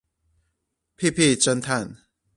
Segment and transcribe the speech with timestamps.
[0.95, 1.95] 屁屁偵探